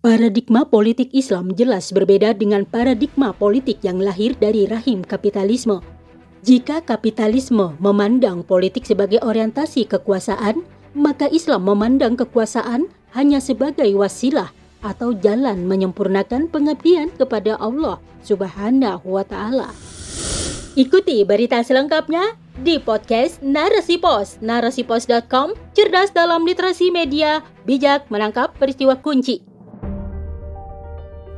[0.00, 5.84] Paradigma politik Islam jelas berbeda dengan paradigma politik yang lahir dari rahim kapitalisme.
[6.40, 10.64] Jika kapitalisme memandang politik sebagai orientasi kekuasaan,
[10.96, 14.48] maka Islam memandang kekuasaan hanya sebagai wasilah
[14.80, 19.68] atau jalan menyempurnakan pengabdian kepada Allah Subhanahu wa taala.
[20.80, 28.96] Ikuti berita selengkapnya di podcast Narasi Pos, narasipos.com, cerdas dalam literasi media, bijak menangkap peristiwa
[28.96, 29.49] kunci.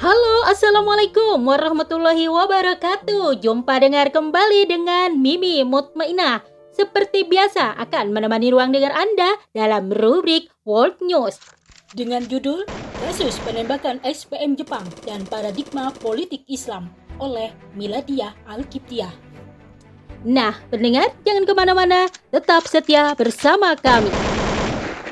[0.00, 3.36] Halo, Assalamualaikum warahmatullahi wabarakatuh.
[3.36, 6.40] Jumpa dengar kembali dengan Mimi Mutmainah.
[6.72, 11.36] Seperti biasa akan menemani ruang dengar Anda dalam rubrik World News.
[11.92, 12.64] Dengan judul
[12.96, 16.88] Kasus Penembakan SPM Jepang dan Paradigma Politik Islam
[17.20, 19.12] oleh Miladia Alkiptiah.
[20.24, 24.08] Nah, pendengar, jangan ke mana-mana, tetap setia bersama kami.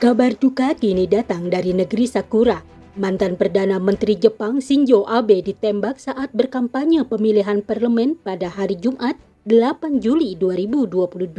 [0.00, 6.28] Kabar duka kini datang dari negeri Sakura, Mantan Perdana Menteri Jepang Shinzo Abe ditembak saat
[6.36, 9.16] berkampanye pemilihan parlemen pada hari Jumat
[9.48, 11.32] 8 Juli 2022.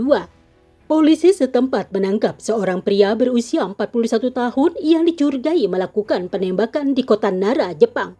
[0.89, 7.77] Polisi setempat menangkap seorang pria berusia 41 tahun yang dicurigai melakukan penembakan di kota Nara,
[7.77, 8.17] Jepang.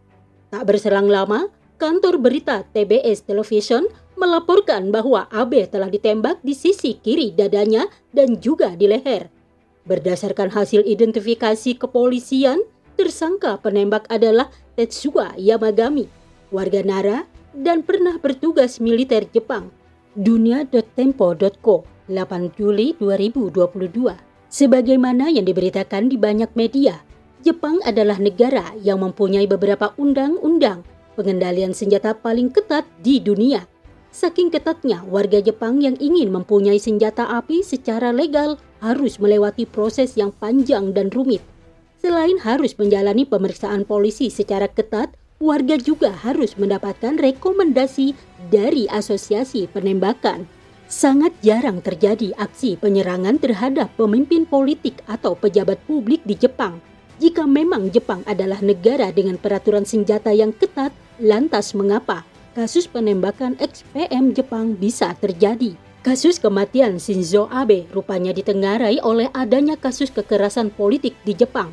[0.53, 1.49] Tak berselang lama,
[1.81, 3.89] kantor berita TBS Television
[4.21, 9.33] melaporkan bahwa Abe telah ditembak di sisi kiri dadanya dan juga di leher.
[9.89, 12.61] Berdasarkan hasil identifikasi kepolisian,
[13.01, 16.05] Tersangka penembak adalah Tetsuya Yamagami,
[16.53, 19.73] warga Nara dan pernah bertugas militer Jepang.
[20.13, 24.05] Dunia.tempo.co 8 Juli 2022
[24.53, 27.01] Sebagaimana yang diberitakan di banyak media,
[27.41, 30.85] Jepang adalah negara yang mempunyai beberapa undang-undang
[31.17, 33.65] pengendalian senjata paling ketat di dunia.
[34.13, 40.29] Saking ketatnya, warga Jepang yang ingin mempunyai senjata api secara legal harus melewati proses yang
[40.29, 41.41] panjang dan rumit.
[42.01, 48.17] Selain harus menjalani pemeriksaan polisi secara ketat, warga juga harus mendapatkan rekomendasi
[48.49, 50.49] dari asosiasi penembakan.
[50.89, 56.81] Sangat jarang terjadi aksi penyerangan terhadap pemimpin politik atau pejabat publik di Jepang.
[57.21, 60.89] Jika memang Jepang adalah negara dengan peraturan senjata yang ketat,
[61.21, 62.25] lantas mengapa
[62.57, 65.77] kasus penembakan XPM Jepang bisa terjadi?
[66.01, 71.69] Kasus kematian Shinzo Abe rupanya ditengarai oleh adanya kasus kekerasan politik di Jepang.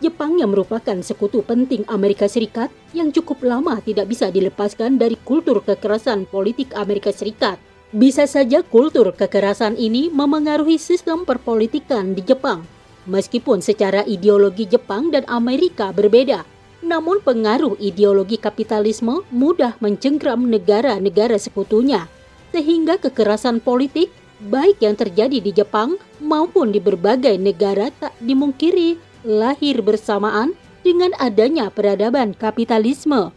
[0.00, 5.60] Jepang yang merupakan sekutu penting Amerika Serikat yang cukup lama tidak bisa dilepaskan dari kultur
[5.60, 7.60] kekerasan politik Amerika Serikat.
[7.92, 12.64] Bisa saja kultur kekerasan ini memengaruhi sistem perpolitikan di Jepang.
[13.04, 16.48] Meskipun secara ideologi Jepang dan Amerika berbeda,
[16.80, 22.08] namun pengaruh ideologi kapitalisme mudah mencengkram negara-negara sekutunya.
[22.56, 24.08] Sehingga kekerasan politik
[24.48, 31.68] baik yang terjadi di Jepang maupun di berbagai negara tak dimungkiri lahir bersamaan dengan adanya
[31.68, 33.32] peradaban kapitalisme.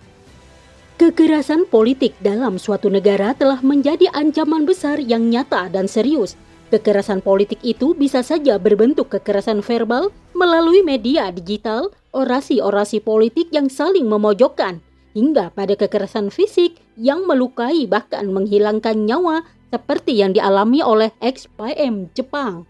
[0.93, 6.37] Kekerasan politik dalam suatu negara telah menjadi ancaman besar yang nyata dan serius.
[6.69, 14.09] Kekerasan politik itu bisa saja berbentuk kekerasan verbal melalui media digital, orasi-orasi politik yang saling
[14.09, 14.81] memojokkan,
[15.13, 22.65] hingga pada kekerasan fisik yang melukai bahkan menghilangkan nyawa seperti yang dialami oleh ex-PM Jepang.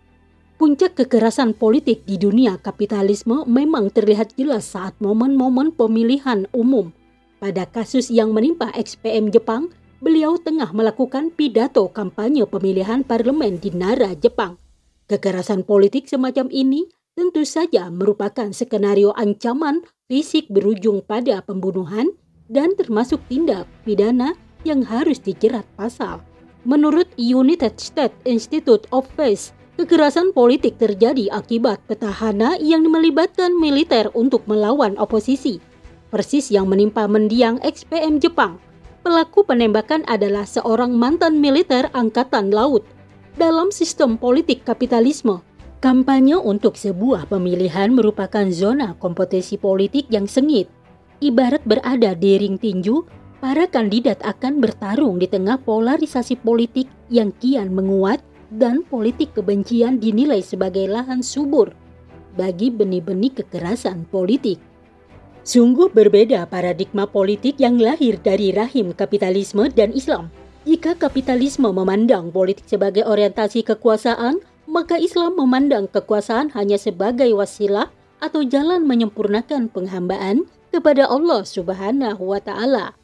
[0.64, 6.96] Puncak kekerasan politik di dunia kapitalisme memang terlihat jelas saat momen-momen pemilihan umum.
[7.44, 14.16] Pada kasus yang menimpa XPM Jepang, beliau tengah melakukan pidato kampanye pemilihan parlemen di Nara,
[14.16, 14.56] Jepang.
[15.12, 22.16] Kekerasan politik semacam ini tentu saja merupakan skenario ancaman fisik berujung pada pembunuhan
[22.48, 24.32] dan termasuk tindak pidana
[24.64, 26.24] yang harus dijerat pasal.
[26.64, 34.46] Menurut United States Institute of Peace, Kekerasan politik terjadi akibat petahana yang melibatkan militer untuk
[34.46, 35.58] melawan oposisi.
[36.14, 38.62] Persis yang menimpa mendiang XPM Jepang.
[39.02, 42.86] Pelaku penembakan adalah seorang mantan militer angkatan laut.
[43.34, 45.42] Dalam sistem politik kapitalisme,
[45.82, 50.70] kampanye untuk sebuah pemilihan merupakan zona kompetisi politik yang sengit.
[51.18, 53.10] Ibarat berada di ring tinju,
[53.42, 58.22] para kandidat akan bertarung di tengah polarisasi politik yang kian menguat
[58.54, 61.74] dan politik kebencian dinilai sebagai lahan subur
[62.38, 64.62] bagi benih-benih kekerasan politik.
[65.44, 70.32] Sungguh berbeda paradigma politik yang lahir dari rahim kapitalisme dan Islam.
[70.64, 77.92] Jika kapitalisme memandang politik sebagai orientasi kekuasaan, maka Islam memandang kekuasaan hanya sebagai wasilah
[78.24, 82.96] atau jalan menyempurnakan penghambaan kepada Allah Subhanahu wa taala.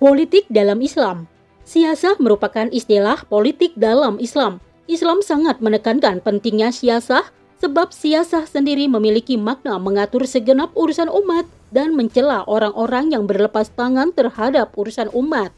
[0.00, 1.28] Politik dalam Islam
[1.68, 4.56] Siasah merupakan istilah politik dalam Islam
[4.88, 11.42] Islam sangat menekankan pentingnya siasah, Sebab siasah sendiri memiliki makna mengatur segenap urusan umat
[11.74, 15.50] dan mencela orang-orang yang berlepas tangan terhadap urusan umat.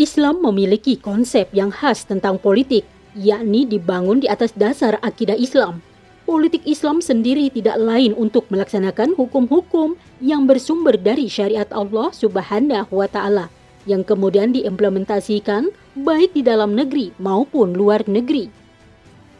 [0.00, 5.84] Islam memiliki konsep yang khas tentang politik, yakni dibangun di atas dasar akidah Islam.
[6.24, 13.08] Politik Islam sendiri tidak lain untuk melaksanakan hukum-hukum yang bersumber dari syariat Allah Subhanahu wa
[13.08, 13.52] taala
[13.84, 15.72] yang kemudian diimplementasikan
[16.02, 18.50] baik di dalam negeri maupun luar negeri.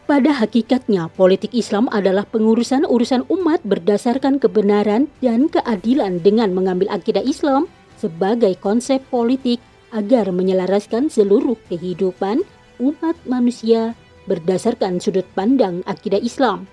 [0.08, 7.20] Pada hakikatnya, politik Islam adalah pengurusan urusan umat berdasarkan kebenaran dan keadilan dengan mengambil akidah
[7.20, 7.69] Islam
[8.00, 9.60] sebagai konsep politik
[9.93, 12.40] agar menyelaraskan seluruh kehidupan
[12.81, 13.93] umat manusia
[14.25, 16.64] berdasarkan sudut pandang akidah Islam.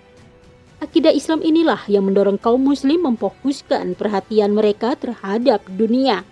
[0.80, 6.28] Akidah Islam inilah yang mendorong kaum muslim memfokuskan perhatian mereka terhadap dunia,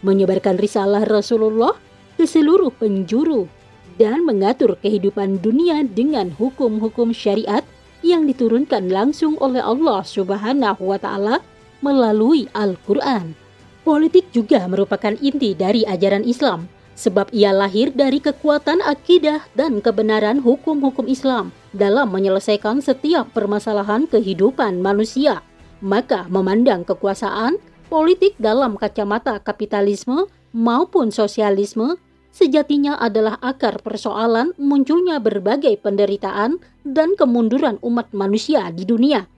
[0.00, 1.76] menyebarkan risalah Rasulullah
[2.22, 3.50] ke seluruh penjuru
[3.98, 7.66] dan mengatur kehidupan dunia dengan hukum-hukum syariat
[8.06, 11.42] yang diturunkan langsung oleh Allah Subhanahu wa taala
[11.82, 13.34] melalui Al-Qur'an.
[13.82, 20.38] Politik juga merupakan inti dari ajaran Islam sebab ia lahir dari kekuatan akidah dan kebenaran
[20.46, 25.42] hukum-hukum Islam dalam menyelesaikan setiap permasalahan kehidupan manusia.
[25.82, 27.58] Maka memandang kekuasaan
[27.90, 31.98] politik dalam kacamata kapitalisme maupun sosialisme
[32.32, 39.28] sejatinya adalah akar persoalan munculnya berbagai penderitaan dan kemunduran umat manusia di dunia.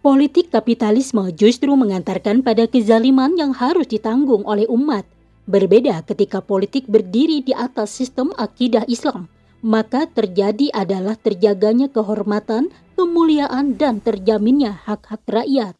[0.00, 5.04] Politik kapitalisme justru mengantarkan pada kezaliman yang harus ditanggung oleh umat.
[5.46, 9.30] Berbeda ketika politik berdiri di atas sistem akidah Islam,
[9.66, 15.74] maka terjadi adalah terjaganya kehormatan, kemuliaan, dan terjaminnya hak-hak rakyat.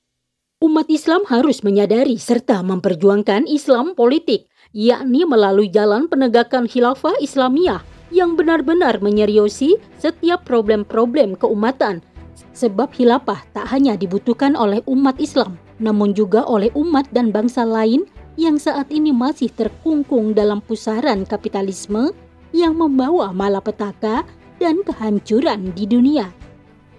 [0.57, 7.81] Umat Islam harus menyadari serta memperjuangkan Islam politik yakni melalui jalan penegakan khilafah Islamiyah
[8.13, 12.05] yang benar-benar menyeriusi setiap problem-problem keumatan.
[12.53, 18.05] Sebab khilafah tak hanya dibutuhkan oleh umat Islam, namun juga oleh umat dan bangsa lain
[18.37, 22.13] yang saat ini masih terkungkung dalam pusaran kapitalisme
[22.53, 24.29] yang membawa malapetaka
[24.61, 26.29] dan kehancuran di dunia.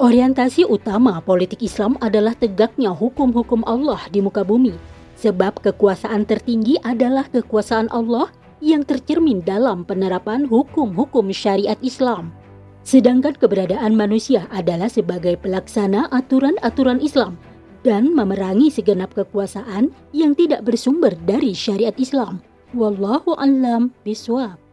[0.02, 7.26] Orientasi utama politik Islam adalah tegaknya hukum-hukum Allah di muka bumi Sebab kekuasaan tertinggi adalah
[7.34, 8.30] kekuasaan Allah
[8.62, 12.34] yang tercermin dalam penerapan hukum-hukum syariat Islam.
[12.86, 17.36] Sedangkan keberadaan manusia adalah sebagai pelaksana aturan-aturan Islam
[17.82, 22.40] dan memerangi segenap kekuasaan yang tidak bersumber dari syariat Islam.
[22.76, 24.67] Wallahu a'lam bishawab.